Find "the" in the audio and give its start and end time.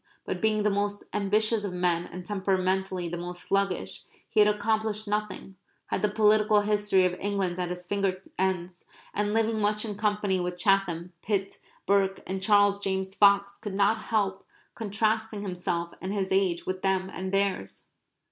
0.63-0.71, 3.07-3.17, 6.01-6.09